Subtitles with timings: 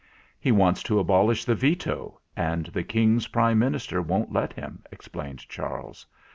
[0.39, 5.07] "He wants to abolish the Veto, and the King's Prime Minister won't let him," ex
[5.07, 6.07] plained Charles.